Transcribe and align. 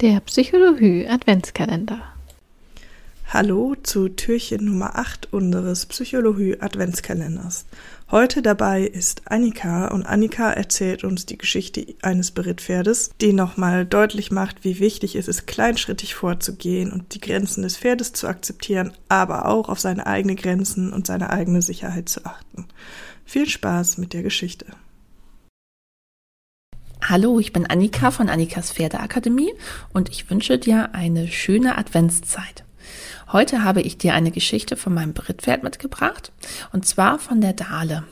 Der 0.00 0.20
Psychologie 0.20 1.08
Adventskalender. 1.08 2.00
Hallo 3.26 3.74
zu 3.82 4.08
Türchen 4.08 4.66
Nummer 4.66 4.94
8 4.94 5.32
unseres 5.32 5.86
Psychologie 5.86 6.56
Adventskalenders. 6.60 7.66
Heute 8.12 8.40
dabei 8.40 8.82
ist 8.82 9.22
Annika 9.24 9.88
und 9.88 10.06
Annika 10.06 10.52
erzählt 10.52 11.02
uns 11.02 11.26
die 11.26 11.36
Geschichte 11.36 11.84
eines 12.00 12.30
Berittpferdes, 12.30 13.10
die 13.20 13.32
nochmal 13.32 13.84
deutlich 13.84 14.30
macht, 14.30 14.62
wie 14.62 14.78
wichtig 14.78 15.16
es 15.16 15.26
ist, 15.26 15.48
kleinschrittig 15.48 16.14
vorzugehen 16.14 16.92
und 16.92 17.12
die 17.16 17.20
Grenzen 17.20 17.62
des 17.62 17.76
Pferdes 17.76 18.12
zu 18.12 18.28
akzeptieren, 18.28 18.92
aber 19.08 19.46
auch 19.46 19.68
auf 19.68 19.80
seine 19.80 20.06
eigenen 20.06 20.36
Grenzen 20.36 20.92
und 20.92 21.08
seine 21.08 21.30
eigene 21.30 21.60
Sicherheit 21.60 22.08
zu 22.08 22.24
achten. 22.24 22.66
Viel 23.24 23.48
Spaß 23.48 23.98
mit 23.98 24.12
der 24.12 24.22
Geschichte. 24.22 24.66
Hallo, 27.10 27.40
ich 27.40 27.54
bin 27.54 27.64
Annika 27.64 28.10
von 28.10 28.28
Annikas 28.28 28.70
Pferdeakademie 28.70 29.54
und 29.94 30.10
ich 30.10 30.28
wünsche 30.28 30.58
dir 30.58 30.90
eine 30.92 31.26
schöne 31.26 31.78
Adventszeit. 31.78 32.64
Heute 33.32 33.64
habe 33.64 33.80
ich 33.80 33.96
dir 33.96 34.12
eine 34.12 34.30
Geschichte 34.30 34.76
von 34.76 34.92
meinem 34.92 35.14
Brittpferd 35.14 35.62
mitgebracht 35.62 36.32
und 36.70 36.84
zwar 36.84 37.18
von 37.18 37.40
der 37.40 37.54
Dale. 37.54 38.04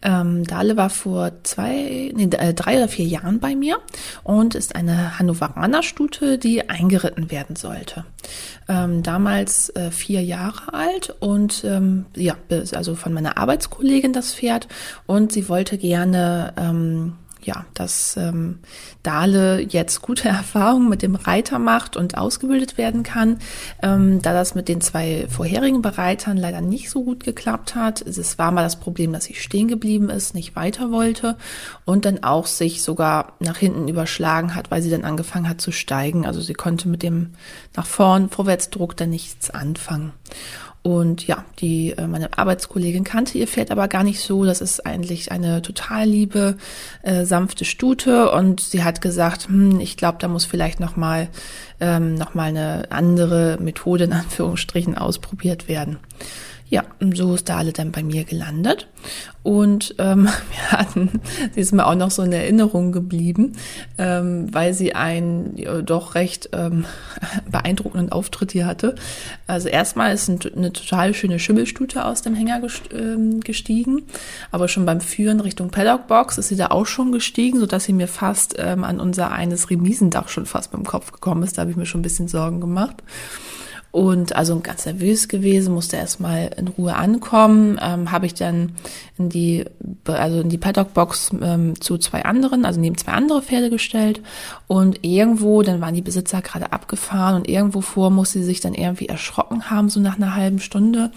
Ähm, 0.00 0.44
Dale 0.44 0.76
war 0.76 0.90
vor 0.90 1.32
zwei, 1.42 2.12
nee, 2.14 2.28
äh, 2.36 2.54
drei 2.54 2.76
oder 2.76 2.86
vier 2.86 3.06
Jahren 3.06 3.40
bei 3.40 3.56
mir 3.56 3.78
und 4.22 4.54
ist 4.54 4.76
eine 4.76 5.18
Hannoveraner 5.18 5.82
Stute, 5.82 6.38
die 6.38 6.68
eingeritten 6.70 7.32
werden 7.32 7.56
sollte. 7.56 8.04
Ähm, 8.68 9.02
damals 9.02 9.70
äh, 9.70 9.90
vier 9.90 10.22
Jahre 10.22 10.72
alt 10.72 11.16
und 11.18 11.64
ähm, 11.64 12.06
ja, 12.14 12.36
also 12.48 12.94
von 12.94 13.12
meiner 13.12 13.38
Arbeitskollegin 13.38 14.12
das 14.12 14.34
Pferd 14.34 14.68
und 15.06 15.32
sie 15.32 15.48
wollte 15.48 15.78
gerne 15.78 16.52
ähm, 16.56 17.14
ja, 17.46 17.64
dass 17.74 18.16
ähm, 18.16 18.58
Dale 19.02 19.60
jetzt 19.60 20.02
gute 20.02 20.28
Erfahrungen 20.28 20.88
mit 20.88 21.02
dem 21.02 21.14
Reiter 21.14 21.58
macht 21.58 21.96
und 21.96 22.18
ausgebildet 22.18 22.76
werden 22.76 23.04
kann. 23.04 23.38
Ähm, 23.82 24.20
da 24.20 24.32
das 24.32 24.54
mit 24.54 24.68
den 24.68 24.80
zwei 24.80 25.26
vorherigen 25.28 25.80
Bereitern 25.80 26.36
leider 26.36 26.60
nicht 26.60 26.90
so 26.90 27.04
gut 27.04 27.24
geklappt 27.24 27.74
hat, 27.74 28.02
es 28.02 28.38
war 28.38 28.50
mal 28.50 28.62
das 28.62 28.76
Problem, 28.76 29.12
dass 29.12 29.24
sie 29.24 29.34
stehen 29.34 29.68
geblieben 29.68 30.10
ist, 30.10 30.34
nicht 30.34 30.56
weiter 30.56 30.90
wollte 30.90 31.36
und 31.84 32.04
dann 32.04 32.22
auch 32.24 32.46
sich 32.46 32.82
sogar 32.82 33.34
nach 33.38 33.56
hinten 33.56 33.88
überschlagen 33.88 34.54
hat, 34.54 34.70
weil 34.70 34.82
sie 34.82 34.90
dann 34.90 35.04
angefangen 35.04 35.48
hat 35.48 35.60
zu 35.60 35.70
steigen. 35.70 36.26
Also 36.26 36.40
sie 36.40 36.54
konnte 36.54 36.88
mit 36.88 37.02
dem 37.02 37.30
nach 37.76 37.86
vorn 37.86 38.28
Vorwärtsdruck 38.28 38.96
dann 38.96 39.10
nichts 39.10 39.50
anfangen. 39.50 40.12
Und 40.86 41.26
ja, 41.26 41.44
die 41.58 41.94
äh, 41.98 42.06
meine 42.06 42.38
Arbeitskollegin 42.38 43.02
kannte 43.02 43.38
ihr 43.38 43.48
Pferd 43.48 43.72
aber 43.72 43.88
gar 43.88 44.04
nicht 44.04 44.20
so. 44.20 44.44
Das 44.44 44.60
ist 44.60 44.86
eigentlich 44.86 45.32
eine 45.32 45.60
total 45.60 46.06
liebe, 46.06 46.58
äh, 47.02 47.24
sanfte 47.24 47.64
Stute. 47.64 48.30
Und 48.30 48.60
sie 48.60 48.84
hat 48.84 49.00
gesagt, 49.00 49.48
hm, 49.48 49.80
ich 49.80 49.96
glaube, 49.96 50.18
da 50.20 50.28
muss 50.28 50.44
vielleicht 50.44 50.78
noch 50.78 50.94
mal 50.94 51.26
ähm, 51.80 52.14
noch 52.14 52.36
eine 52.36 52.84
andere 52.90 53.58
Methode 53.60 54.04
in 54.04 54.12
Anführungsstrichen 54.12 54.96
ausprobiert 54.96 55.66
werden. 55.66 55.98
Ja, 56.68 56.82
so 57.14 57.34
ist 57.34 57.48
Dale 57.48 57.72
dann 57.72 57.92
bei 57.92 58.02
mir 58.02 58.24
gelandet. 58.24 58.88
Und 59.44 59.94
ähm, 59.98 60.24
wir 60.50 60.72
hatten, 60.72 61.20
sie 61.54 61.60
ist 61.60 61.72
mir 61.72 61.86
auch 61.86 61.94
noch 61.94 62.10
so 62.10 62.22
in 62.22 62.32
Erinnerung 62.32 62.90
geblieben, 62.90 63.52
ähm, 63.98 64.52
weil 64.52 64.74
sie 64.74 64.94
einen 64.94 65.56
ja, 65.56 65.80
doch 65.82 66.16
recht 66.16 66.48
ähm, 66.52 66.84
beeindruckenden 67.50 68.10
Auftritt 68.10 68.50
hier 68.50 68.66
hatte. 68.66 68.96
Also 69.46 69.68
erstmal 69.68 70.12
ist 70.12 70.28
ein, 70.28 70.40
eine 70.56 70.72
total 70.72 71.14
schöne 71.14 71.38
Schimmelstute 71.38 72.04
aus 72.04 72.22
dem 72.22 72.34
Hänger 72.34 72.60
ähm, 72.92 73.40
gestiegen, 73.40 74.02
aber 74.50 74.66
schon 74.66 74.86
beim 74.86 75.00
Führen 75.00 75.38
Richtung 75.38 75.70
Paddockbox 75.70 76.38
ist 76.38 76.48
sie 76.48 76.56
da 76.56 76.68
auch 76.68 76.86
schon 76.86 77.12
gestiegen, 77.12 77.60
sodass 77.60 77.84
sie 77.84 77.92
mir 77.92 78.08
fast 78.08 78.56
ähm, 78.58 78.82
an 78.82 78.98
unser 78.98 79.30
eines 79.30 79.70
Remisendach 79.70 80.28
schon 80.28 80.46
fast 80.46 80.72
dem 80.72 80.84
Kopf 80.84 81.12
gekommen 81.12 81.44
ist. 81.44 81.56
Da 81.56 81.62
habe 81.62 81.70
ich 81.70 81.76
mir 81.76 81.86
schon 81.86 82.00
ein 82.00 82.02
bisschen 82.02 82.26
Sorgen 82.26 82.60
gemacht. 82.60 83.04
Und 83.96 84.36
also 84.36 84.60
ganz 84.60 84.84
nervös 84.84 85.26
gewesen, 85.26 85.72
musste 85.72 85.96
erstmal 85.96 86.50
in 86.58 86.68
Ruhe 86.68 86.96
ankommen. 86.96 87.80
Ähm, 87.82 88.12
Habe 88.12 88.26
ich 88.26 88.34
dann 88.34 88.72
in 89.16 89.30
die, 89.30 89.64
also 90.04 90.42
in 90.42 90.50
die 90.50 90.58
Paddock-Box 90.58 91.30
ähm, 91.40 91.80
zu 91.80 91.96
zwei 91.96 92.26
anderen, 92.26 92.66
also 92.66 92.78
neben 92.78 92.98
zwei 92.98 93.12
andere 93.12 93.40
Pferde 93.40 93.70
gestellt. 93.70 94.20
Und 94.66 95.02
irgendwo, 95.02 95.62
dann 95.62 95.80
waren 95.80 95.94
die 95.94 96.02
Besitzer 96.02 96.42
gerade 96.42 96.74
abgefahren 96.74 97.36
und 97.36 97.48
irgendwo 97.48 97.80
vor 97.80 98.10
musste 98.10 98.40
sie 98.40 98.44
sich 98.44 98.60
dann 98.60 98.74
irgendwie 98.74 99.08
erschrocken 99.08 99.70
haben, 99.70 99.88
so 99.88 99.98
nach 99.98 100.16
einer 100.16 100.34
halben 100.34 100.58
Stunde. 100.58 101.10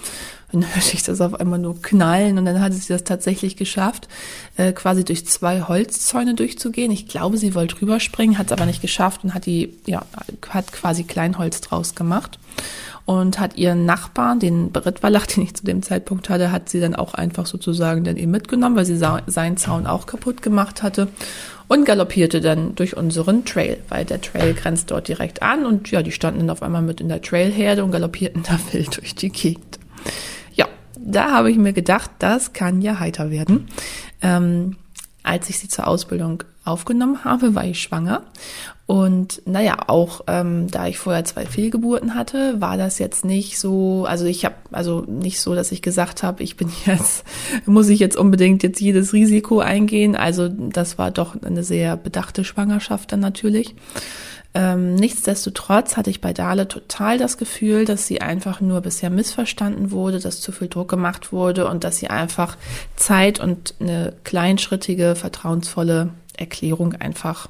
Dann 0.51 0.63
hörte 0.75 0.93
ich 0.93 1.03
das 1.03 1.21
auf 1.21 1.39
einmal 1.39 1.59
nur 1.59 1.81
knallen 1.81 2.37
und 2.37 2.45
dann 2.45 2.61
hatte 2.61 2.75
sie 2.75 2.91
das 2.91 3.03
tatsächlich 3.03 3.55
geschafft, 3.55 4.07
äh, 4.57 4.71
quasi 4.71 5.03
durch 5.03 5.25
zwei 5.25 5.61
Holzzäune 5.61 6.35
durchzugehen. 6.35 6.91
Ich 6.91 7.07
glaube, 7.07 7.37
sie 7.37 7.55
wollte 7.55 7.81
rüberspringen, 7.81 8.37
hat 8.37 8.47
es 8.47 8.51
aber 8.51 8.65
nicht 8.65 8.81
geschafft 8.81 9.23
und 9.23 9.33
hat 9.33 9.45
die, 9.45 9.73
ja, 9.85 10.03
hat 10.49 10.71
quasi 10.71 11.03
Kleinholz 11.03 11.61
draus 11.61 11.95
gemacht 11.95 12.39
und 13.09 13.39
hat 13.39 13.57
ihren 13.57 13.85
Nachbarn, 13.85 14.39
den 14.39 14.71
Berittwallach, 14.71 15.25
den 15.35 15.43
ich 15.43 15.55
zu 15.55 15.65
dem 15.65 15.81
Zeitpunkt 15.81 16.29
hatte, 16.29 16.51
hat 16.51 16.69
sie 16.69 16.79
dann 16.79 16.93
auch 16.93 17.15
einfach 17.15 17.47
sozusagen 17.47 18.03
dann 18.03 18.17
eben 18.17 18.31
mitgenommen, 18.31 18.75
weil 18.75 18.85
sie 18.85 18.97
seinen 18.97 19.57
Zaun 19.57 19.87
auch 19.87 20.05
kaputt 20.05 20.43
gemacht 20.43 20.83
hatte 20.83 21.07
und 21.67 21.85
galoppierte 21.85 22.39
dann 22.39 22.75
durch 22.75 22.97
unseren 22.97 23.45
Trail, 23.45 23.77
weil 23.89 24.05
der 24.05 24.21
Trail 24.21 24.53
grenzt 24.53 24.91
dort 24.91 25.07
direkt 25.07 25.41
an 25.41 25.65
und 25.65 25.89
ja, 25.89 26.03
die 26.03 26.11
standen 26.11 26.41
dann 26.41 26.49
auf 26.51 26.61
einmal 26.61 26.83
mit 26.83 27.01
in 27.01 27.09
der 27.09 27.21
Trailherde 27.21 27.83
und 27.83 27.91
galoppierten 27.91 28.43
da 28.47 28.59
wild 28.71 28.97
durch 28.97 29.15
die 29.15 29.29
Gegend 29.29 29.78
da 31.09 31.31
habe 31.31 31.51
ich 31.51 31.57
mir 31.57 31.73
gedacht, 31.73 32.11
das 32.19 32.53
kann 32.53 32.81
ja 32.81 32.99
heiter 32.99 33.31
werden. 33.31 33.67
Ähm, 34.21 34.77
als 35.23 35.49
ich 35.49 35.59
sie 35.59 35.67
zur 35.67 35.87
Ausbildung 35.87 36.43
aufgenommen 36.63 37.23
habe, 37.23 37.55
war 37.55 37.65
ich 37.65 37.81
schwanger. 37.81 38.23
Und 38.85 39.43
naja, 39.45 39.77
auch 39.85 40.21
ähm, 40.25 40.71
da 40.71 40.87
ich 40.87 40.97
vorher 40.97 41.23
zwei 41.23 41.45
Fehlgeburten 41.45 42.15
hatte, 42.15 42.59
war 42.59 42.75
das 42.75 42.97
jetzt 42.97 43.23
nicht 43.23 43.59
so, 43.59 44.05
also 44.07 44.25
ich 44.25 44.45
habe 44.45 44.55
also 44.71 45.01
nicht 45.01 45.39
so, 45.41 45.53
dass 45.53 45.71
ich 45.71 45.83
gesagt 45.83 46.23
habe, 46.23 46.41
ich 46.41 46.57
bin 46.57 46.71
jetzt, 46.85 47.23
muss 47.67 47.89
ich 47.89 47.99
jetzt 47.99 48.17
unbedingt 48.17 48.63
jetzt 48.63 48.81
jedes 48.81 49.13
Risiko 49.13 49.59
eingehen. 49.59 50.15
Also 50.15 50.47
das 50.49 50.97
war 50.97 51.11
doch 51.11 51.35
eine 51.43 51.63
sehr 51.63 51.97
bedachte 51.97 52.43
Schwangerschaft 52.43 53.11
dann 53.11 53.19
natürlich. 53.19 53.75
Ähm, 54.55 54.95
nichtsdestotrotz 54.95 55.95
hatte 55.95 56.09
ich 56.09 56.21
bei 56.21 56.33
Dale 56.33 56.67
total 56.67 57.19
das 57.19 57.37
Gefühl, 57.37 57.85
dass 57.85 58.07
sie 58.07 58.21
einfach 58.21 58.61
nur 58.61 58.81
bisher 58.81 59.11
missverstanden 59.11 59.91
wurde, 59.91 60.19
dass 60.19 60.41
zu 60.41 60.51
viel 60.51 60.67
Druck 60.67 60.89
gemacht 60.89 61.31
wurde 61.31 61.67
und 61.67 61.83
dass 61.83 61.97
sie 61.97 62.07
einfach 62.07 62.57
Zeit 62.95 63.39
und 63.39 63.75
eine 63.79 64.13
kleinschrittige, 64.23 65.15
vertrauensvolle 65.15 66.09
Erklärung 66.35 66.93
einfach 66.93 67.47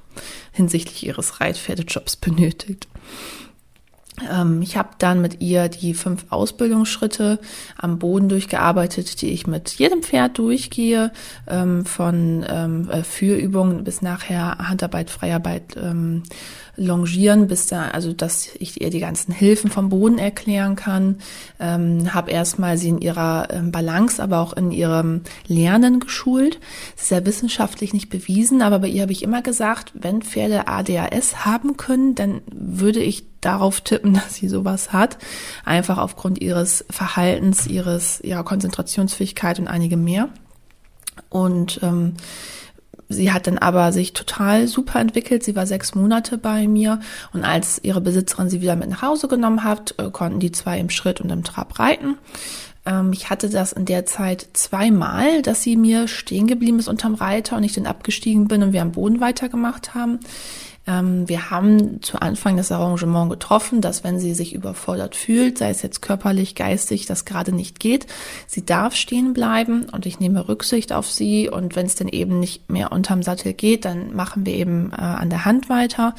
hinsichtlich 0.51 1.05
ihres 1.05 1.39
Reitpferdejobs 1.39 2.17
benötigt. 2.17 2.87
Ähm, 4.31 4.61
ich 4.61 4.77
habe 4.77 4.89
dann 4.97 5.21
mit 5.21 5.41
ihr 5.41 5.69
die 5.69 5.93
fünf 5.93 6.25
Ausbildungsschritte 6.29 7.39
am 7.77 7.99
Boden 7.99 8.29
durchgearbeitet, 8.29 9.21
die 9.21 9.29
ich 9.29 9.47
mit 9.47 9.71
jedem 9.71 10.01
Pferd 10.03 10.37
durchgehe, 10.37 11.11
ähm, 11.47 11.85
von 11.85 12.45
ähm, 12.47 12.89
äh, 12.89 13.03
Führübungen 13.03 13.83
bis 13.83 14.01
nachher 14.01 14.57
Handarbeit, 14.57 15.09
Freiarbeit, 15.09 15.77
Longieren, 16.75 17.47
bis 17.47 17.67
da, 17.67 17.89
also 17.89 18.13
dass 18.13 18.49
ich 18.57 18.79
ihr 18.79 18.89
die 18.89 18.99
ganzen 18.99 19.33
Hilfen 19.33 19.69
vom 19.69 19.89
Boden 19.89 20.17
erklären 20.17 20.75
kann. 20.75 21.17
Ähm, 21.59 22.13
habe 22.13 22.31
erstmal 22.31 22.77
sie 22.77 22.89
in 22.89 22.99
ihrer 22.99 23.47
Balance, 23.63 24.21
aber 24.23 24.39
auch 24.39 24.53
in 24.53 24.71
ihrem 24.71 25.21
Lernen 25.47 25.99
geschult. 25.99 26.59
Das 26.95 27.05
ist 27.05 27.11
ja 27.11 27.25
wissenschaftlich 27.25 27.93
nicht 27.93 28.09
bewiesen, 28.09 28.61
aber 28.61 28.79
bei 28.79 28.87
ihr 28.87 29.01
habe 29.01 29.11
ich 29.11 29.23
immer 29.23 29.41
gesagt, 29.41 29.91
wenn 29.93 30.21
Pferde 30.21 30.67
ADHS 30.67 31.45
haben 31.45 31.75
können, 31.75 32.15
dann 32.15 32.41
würde 32.51 33.01
ich 33.01 33.28
darauf 33.41 33.81
tippen, 33.81 34.13
dass 34.15 34.35
sie 34.35 34.47
sowas 34.47 34.91
hat. 34.93 35.17
Einfach 35.65 35.97
aufgrund 35.97 36.41
ihres 36.41 36.85
Verhaltens, 36.89 37.67
ihres 37.67 38.21
ja, 38.23 38.43
Konzentrationsfähigkeit 38.43 39.59
und 39.59 39.67
einige 39.67 39.97
mehr. 39.97 40.29
Und 41.29 41.79
ähm, 41.83 42.13
sie 43.09 43.31
hat 43.31 43.47
dann 43.47 43.57
aber 43.57 43.91
sich 43.91 44.13
total 44.13 44.67
super 44.67 44.99
entwickelt. 44.99 45.43
Sie 45.43 45.55
war 45.55 45.67
sechs 45.67 45.95
Monate 45.95 46.37
bei 46.37 46.67
mir 46.67 46.99
und 47.33 47.43
als 47.43 47.79
ihre 47.83 48.01
Besitzerin 48.01 48.49
sie 48.49 48.61
wieder 48.61 48.75
mit 48.75 48.89
nach 48.89 49.01
Hause 49.01 49.27
genommen 49.27 49.63
hat, 49.63 49.95
äh, 49.97 50.09
konnten 50.11 50.39
die 50.39 50.51
zwei 50.51 50.79
im 50.79 50.89
Schritt 50.89 51.19
und 51.19 51.29
im 51.29 51.43
Trab 51.43 51.79
reiten. 51.79 52.17
Ähm, 52.85 53.11
ich 53.13 53.29
hatte 53.29 53.49
das 53.49 53.73
in 53.73 53.85
der 53.85 54.05
Zeit 54.05 54.47
zweimal, 54.53 55.41
dass 55.41 55.63
sie 55.63 55.75
mir 55.75 56.07
stehen 56.07 56.47
geblieben 56.47 56.79
ist 56.79 56.87
unterm 56.87 57.15
Reiter 57.15 57.57
und 57.57 57.63
ich 57.63 57.73
dann 57.73 57.85
abgestiegen 57.85 58.47
bin 58.47 58.63
und 58.63 58.73
wir 58.73 58.81
am 58.81 58.91
Boden 58.91 59.19
weitergemacht 59.19 59.93
haben. 59.93 60.19
Ähm, 60.89 61.29
wir 61.29 61.51
haben 61.51 62.01
zu 62.01 62.19
Anfang 62.19 62.57
das 62.57 62.71
Arrangement 62.71 63.29
getroffen, 63.29 63.79
dass 63.79 64.03
wenn 64.03 64.19
sie 64.19 64.33
sich 64.33 64.55
überfordert 64.55 65.15
fühlt, 65.15 65.59
sei 65.59 65.69
es 65.69 65.83
jetzt 65.83 66.01
körperlich, 66.01 66.55
geistig, 66.55 67.05
das 67.05 67.25
gerade 67.25 67.51
nicht 67.51 67.79
geht, 67.79 68.07
sie 68.47 68.65
darf 68.65 68.95
stehen 68.95 69.33
bleiben 69.33 69.85
und 69.91 70.07
ich 70.07 70.19
nehme 70.19 70.47
Rücksicht 70.47 70.91
auf 70.91 71.09
sie 71.09 71.47
und 71.47 71.75
wenn 71.75 71.85
es 71.85 71.95
dann 71.95 72.07
eben 72.07 72.39
nicht 72.39 72.69
mehr 72.69 72.91
unterm 72.91 73.21
Sattel 73.21 73.53
geht, 73.53 73.85
dann 73.85 74.15
machen 74.15 74.45
wir 74.45 74.53
eben 74.53 74.91
äh, 74.91 74.95
an 74.95 75.29
der 75.29 75.45
Hand 75.45 75.69
weiter. 75.69 76.15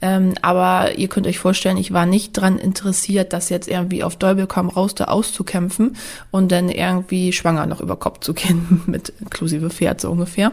Ähm, 0.00 0.34
aber 0.40 0.96
ihr 0.98 1.08
könnt 1.08 1.26
euch 1.26 1.40
vorstellen, 1.40 1.76
ich 1.76 1.92
war 1.92 2.06
nicht 2.06 2.32
dran 2.32 2.58
interessiert, 2.58 3.32
das 3.32 3.48
jetzt 3.48 3.68
irgendwie 3.68 4.04
auf 4.04 4.16
Däubel 4.16 4.46
komm 4.46 4.68
raus 4.68 4.94
da 4.94 5.06
auszukämpfen 5.06 5.96
und 6.30 6.52
dann 6.52 6.68
irgendwie 6.68 7.32
schwanger 7.32 7.66
noch 7.66 7.80
über 7.80 7.96
Kopf 7.96 8.20
zu 8.20 8.34
gehen 8.34 8.82
mit 8.86 9.12
inklusive 9.20 9.70
Pferd 9.70 10.00
so 10.00 10.10
ungefähr. 10.10 10.52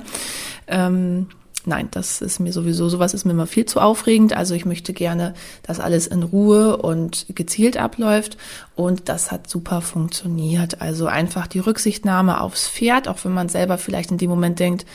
Ähm, 0.68 1.28
nein, 1.66 1.88
das 1.92 2.22
ist 2.22 2.40
mir 2.40 2.54
sowieso, 2.54 2.90
sowas 2.90 3.14
ist 3.14 3.26
mir 3.26 3.32
immer 3.32 3.48
viel 3.48 3.66
zu 3.66 3.80
aufregend. 3.80 4.34
Also 4.34 4.56
ich 4.56 4.66
möchte 4.66 4.94
gerne, 4.94 5.34
dass 5.64 5.80
alles 5.80 6.08
in 6.08 6.24
Ruhe 6.24 6.78
und 6.78 7.26
gezielt 7.30 7.78
abläuft. 7.78 8.38
Und 8.76 9.10
das 9.10 9.32
hat 9.32 9.50
super 9.50 9.82
funktioniert. 9.82 10.82
Also 10.82 11.08
einfach 11.08 11.48
die 11.48 11.60
Rücksichtnahme 11.60 12.42
aufs 12.42 12.68
Pferd, 12.68 13.08
auch 13.08 13.24
wenn 13.24 13.34
man 13.34 13.50
selber 13.50 13.78
vielleicht 13.78 14.12
in 14.12 14.18
dem 14.18 14.30
Moment 14.30 14.60
denkt, 14.60 14.86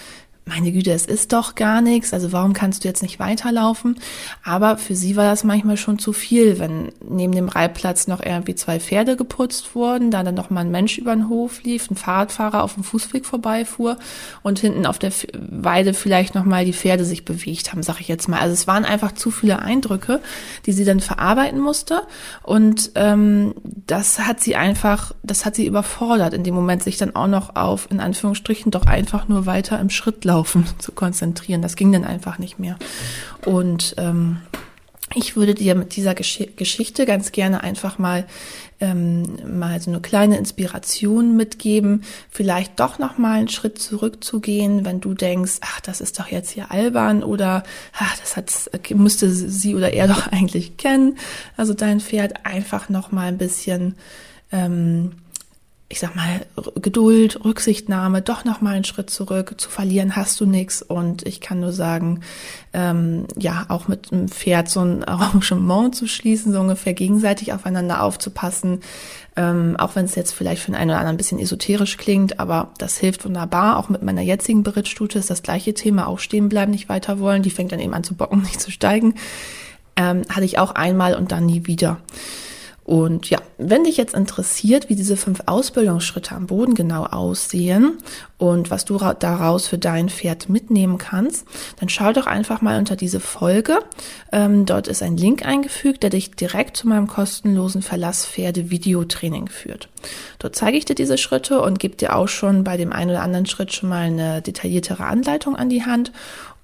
meine 0.47 0.73
Güte, 0.73 0.93
es 0.93 1.07
ist 1.07 1.33
doch 1.33 1.55
gar 1.55 1.81
nichts, 1.81 2.13
also 2.13 2.31
warum 2.33 2.53
kannst 2.53 2.85
du 2.85 2.89
jetzt 2.89 3.03
nicht 3.03 3.19
weiterlaufen? 3.19 3.97
Aber 4.43 4.77
für 4.77 4.95
sie 4.95 5.17
war 5.17 5.25
das 5.25 5.43
manchmal 5.43 5.79
schon 5.79 5.99
zu 5.99 6.13
viel, 6.13 6.59
wenn 6.59 6.93
neben 7.03 7.33
dem 7.33 7.49
Reitplatz 7.49 8.09
noch 8.09 8.23
irgendwie 8.23 8.55
zwei 8.55 8.79
Pferde 8.79 9.17
geputzt 9.17 9.75
wurden, 9.75 10.11
da 10.11 10.23
dann 10.23 10.35
noch 10.35 10.51
mal 10.51 10.61
ein 10.61 10.71
Mensch 10.71 10.99
über 10.99 11.15
den 11.15 11.31
Hof 11.31 11.63
lief, 11.63 11.91
ein 11.91 11.97
Fahrradfahrer 11.97 12.63
auf 12.63 12.75
dem 12.75 12.85
Fußweg 12.85 13.25
vorbeifuhr 13.25 13.97
und 14.43 14.59
hinten 14.59 14.85
auf 14.85 14.99
der 14.99 15.13
Weide 15.33 15.95
vielleicht 15.95 16.35
noch 16.35 16.45
mal 16.45 16.67
die 16.67 16.75
Pferde 16.75 17.07
sich 17.07 17.25
bewegt 17.25 17.73
haben, 17.73 17.83
sag 17.83 18.01
ich 18.01 18.09
jetzt 18.09 18.29
mal. 18.29 18.41
Also 18.41 18.53
es 18.53 18.67
waren 18.67 18.85
einfach 18.85 19.13
zu 19.13 19.31
viele 19.31 19.61
Eindrücke, 19.61 20.21
die 20.67 20.73
sie 20.73 20.85
dann 20.85 21.01
verarbeiten 21.01 21.59
musste 21.59 22.03
und 22.43 22.91
ähm, 22.97 23.55
das 23.87 24.19
hat 24.19 24.41
sie 24.41 24.57
einfach, 24.57 25.13
das 25.23 25.47
hat 25.47 25.55
sie 25.55 25.67
überfordert, 25.67 26.35
in 26.35 26.45
dem 26.45 26.55
Moment 26.55 26.83
sich 26.83 26.99
dann 26.99 27.17
auch 27.17 27.29
noch 27.29 27.57
auf, 27.57 27.91
in 27.91 28.01
Anführungsstrichen, 28.01 28.71
doch 28.71 28.87
einfach 28.87 29.27
nur 29.27 29.47
weiter 29.47 29.81
im 29.81 29.89
Schritt 29.89 30.25
Laufen 30.25 30.34
zu 30.79 30.93
konzentrieren. 30.93 31.63
Das 31.63 31.77
ging 31.77 31.93
dann 31.93 32.05
einfach 32.05 32.39
nicht 32.39 32.59
mehr. 32.59 32.77
Und 33.45 33.95
ähm, 33.99 34.39
ich 35.15 35.37
würde 35.37 35.55
dir 35.55 35.75
mit 35.75 35.97
dieser 35.97 36.15
Gesch 36.15 36.41
Geschichte 36.57 37.07
ganz 37.07 37.31
gerne 37.31 37.63
einfach 37.63 37.99
mal 37.99 38.27
ähm, 38.81 39.37
mal 39.47 39.81
so 39.81 39.91
eine 39.91 40.01
kleine 40.01 40.37
Inspiration 40.37 41.37
mitgeben, 41.37 42.03
vielleicht 42.31 42.81
doch 42.81 42.99
noch 42.99 43.19
mal 43.19 43.39
einen 43.39 43.49
Schritt 43.49 43.79
zurückzugehen, 43.79 44.85
wenn 44.85 45.01
du 45.01 45.15
denkst, 45.15 45.59
ach, 45.61 45.81
das 45.81 46.01
ist 46.01 46.19
doch 46.19 46.29
jetzt 46.29 46.51
hier 46.51 46.71
albern 46.71 47.23
oder 47.23 47.63
ach, 47.93 48.19
das 48.19 48.37
hat 48.37 48.51
müsste 48.91 49.31
sie 49.31 49.75
oder 49.75 49.93
er 49.93 50.09
doch 50.09 50.27
eigentlich 50.33 50.77
kennen. 50.77 51.19
Also 51.57 51.75
dein 51.75 52.01
Pferd 52.01 52.45
einfach 52.45 52.89
noch 52.89 53.13
mal 53.13 53.29
ein 53.29 53.39
bisschen 53.39 53.95
ähm, 54.51 55.13
ich 55.95 56.01
sag 56.01 56.17
mal, 56.17 56.45
Geduld, 56.83 57.45
Rücksichtnahme, 57.45 58.21
doch 58.21 58.45
noch 58.45 58.61
mal 58.61 58.75
einen 58.75 58.83
Schritt 58.83 59.11
zurück. 59.11 59.55
Zu 59.59 59.71
verlieren 59.71 60.17
hast 60.17 60.41
du 60.41 60.45
nichts. 60.45 60.83
Und 60.83 61.25
ich 61.25 61.41
kann 61.41 61.61
nur 61.61 61.71
sagen, 61.71 62.23
ähm, 62.73 63.29
ja, 63.39 63.67
auch 63.69 63.87
mit 63.87 64.13
einem 64.13 64.27
Pferd 64.27 64.69
so 64.69 64.81
ein 64.81 65.05
Arrangement 65.05 65.95
zu 65.95 66.09
schließen, 66.09 66.53
so 66.53 66.59
ungefähr 66.59 66.95
gegenseitig 66.95 67.53
aufeinander 67.53 68.03
aufzupassen. 68.03 68.81
Ähm, 69.37 69.77
auch 69.79 69.95
wenn 69.95 70.07
es 70.07 70.17
jetzt 70.17 70.33
vielleicht 70.33 70.63
für 70.63 70.73
den 70.73 70.81
einen 70.81 70.91
oder 70.91 70.99
anderen 70.99 71.15
ein 71.15 71.19
bisschen 71.19 71.39
esoterisch 71.39 71.97
klingt, 71.97 72.41
aber 72.41 72.73
das 72.79 72.99
hilft 72.99 73.25
wunderbar. 73.25 73.79
Auch 73.79 73.89
mit 73.89 74.03
meiner 74.03 74.23
jetzigen 74.23 74.65
Berittstute 74.65 75.21
ist 75.21 75.31
das 75.31 75.45
gleiche 75.45 75.75
Thema, 75.75 76.09
auch 76.09 76.19
stehen 76.19 76.49
bleiben, 76.49 76.73
nicht 76.73 76.89
weiter 76.89 77.21
wollen. 77.21 77.45
Die 77.45 77.51
fängt 77.51 77.71
dann 77.71 77.79
eben 77.79 77.95
an 77.95 78.03
zu 78.03 78.17
bocken, 78.17 78.43
nicht 78.43 78.61
zu 78.61 78.73
steigen. 78.73 79.15
Ähm, 79.95 80.23
hatte 80.29 80.45
ich 80.45 80.59
auch 80.59 80.73
einmal 80.73 81.15
und 81.15 81.31
dann 81.31 81.47
nie 81.47 81.69
wieder. 81.69 81.99
Und 82.85 83.31
ja, 83.31 83.39
wenn 83.57 83.85
dich 83.85 83.97
jetzt 83.97 84.15
interessiert, 84.15 84.91
wie 84.91 84.95
diese 84.95 85.17
fünf 85.17 85.41
Ausbildungsschritte 85.47 86.35
am 86.35 86.47
Boden 86.47 86.75
genau 86.75 87.05
aussehen 87.05 87.97
und 88.37 88.71
was 88.71 88.85
du 88.85 88.99
daraus 88.99 89.67
für 89.67 89.79
dein 89.79 90.11
Pferd 90.11 90.51
mitnehmen 90.51 90.99
kannst, 90.99 91.47
dann 91.81 91.89
schau 91.89 92.13
doch 92.13 92.27
einfach 92.27 92.61
mal 92.61 92.79
unter 92.79 92.95
diese 92.95 93.21
Folge. 93.21 93.79
Ähm, 94.33 94.67
dort 94.67 94.87
ist 94.87 95.03
ein 95.03 95.17
Link 95.17 95.47
eingefügt, 95.47 96.03
der 96.03 96.11
dich 96.11 96.33
direkt 96.33 96.77
zu 96.77 96.87
meinem 96.87 97.07
kostenlosen 97.07 97.81
Verlasspferde-Videotraining 97.81 99.49
führt. 99.49 99.89
Dort 100.39 100.55
zeige 100.55 100.77
ich 100.77 100.85
dir 100.85 100.95
diese 100.95 101.17
Schritte 101.17 101.63
und 101.63 101.79
gebe 101.79 101.97
dir 101.97 102.15
auch 102.15 102.29
schon 102.29 102.65
bei 102.65 102.77
dem 102.77 102.93
einen 102.93 103.11
oder 103.11 103.23
anderen 103.23 103.47
Schritt 103.47 103.73
schon 103.73 103.89
mal 103.89 104.03
eine 104.03 104.43
detailliertere 104.43 105.07
Anleitung 105.07 105.57
an 105.57 105.71
die 105.71 105.87
Hand 105.87 106.13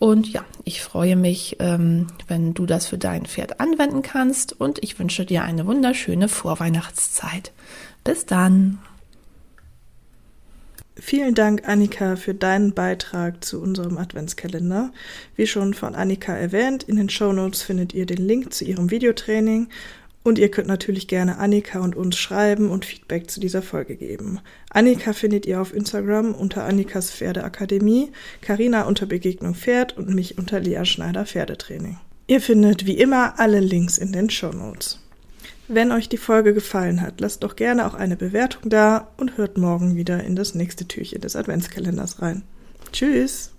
und 0.01 0.33
ja, 0.33 0.47
ich 0.65 0.81
freue 0.81 1.15
mich, 1.15 1.59
ähm, 1.61 2.07
wenn 2.27 2.55
du 2.55 2.65
das 2.65 2.87
für 2.87 2.97
dein 2.97 3.27
Pferd 3.27 3.61
anwenden 3.61 4.01
kannst 4.01 4.59
und 4.59 4.83
ich 4.83 4.99
wünsche 4.99 5.27
dir 5.27 5.45
eine 5.45 5.67
wunderschöne 5.67 6.29
Vorweihnachtszeit. 6.29 7.53
Bis 8.03 8.25
dann. 8.25 8.79
Vielen 10.97 11.35
Dank, 11.35 11.69
Annika, 11.69 12.17
für 12.17 12.33
deinen 12.33 12.73
Beitrag 12.73 13.45
zu 13.45 13.61
unserem 13.61 13.99
Adventskalender. 13.99 14.91
Wie 15.37 15.47
schon 15.47 15.75
von 15.75 15.95
Annika 15.95 16.35
erwähnt, 16.35 16.83
in 16.83 16.97
den 16.97 17.11
Shownotes 17.11 17.61
findet 17.61 17.93
ihr 17.93 18.07
den 18.07 18.27
Link 18.27 18.55
zu 18.55 18.65
ihrem 18.65 18.91
Videotraining 18.91 19.69
und 20.23 20.39
ihr 20.39 20.51
könnt 20.51 20.69
natürlich 20.69 21.09
gerne 21.09 21.39
Annika 21.39 21.81
und 21.81 21.97
uns 21.97 22.17
schreiben 22.17 22.71
und 22.71 22.85
Feedback 22.85 23.31
zu 23.31 23.41
dieser 23.41 23.63
Folge 23.63 23.97
geben. 23.97 24.41
Annika 24.71 25.13
findet 25.13 25.47
ihr 25.47 25.61
auf 25.61 25.75
Instagram 25.75 26.35
unter 26.35 26.65
Annikas 26.65 27.11
Pferdeakademie, 27.11 28.13
Karina 28.43 28.83
unter 28.83 29.07
Begegnung 29.07 29.55
Pferd 29.55 29.97
und 29.97 30.15
mich 30.15 30.39
unter 30.39 30.61
Lea 30.61 30.85
Schneider 30.85 31.25
Pferdetraining. 31.25 31.99
Ihr 32.27 32.41
findet 32.41 32.87
wie 32.87 32.99
immer 32.99 33.41
alle 33.41 33.61
Links 33.61 33.99
in 33.99 34.13
den 34.13 34.31
Show 34.31 34.53
Notes. 34.53 35.01
Wenn 35.69 35.93
euch 35.93 36.09
die 36.09 36.17
Folge 36.17 36.53
gefallen 36.53 37.01
hat, 37.01 37.21
lasst 37.21 37.45
doch 37.45 37.57
gerne 37.57 37.87
auch 37.87 37.95
eine 37.95 38.17
Bewertung 38.17 38.69
da 38.71 39.09
und 39.17 39.37
hört 39.37 39.57
morgen 39.57 39.95
wieder 39.95 40.23
in 40.25 40.37
das 40.37 40.55
nächste 40.55 40.87
Türchen 40.87 41.21
des 41.21 41.37
Adventskalenders 41.37 42.21
rein. 42.21 42.43
Tschüss! 42.93 43.53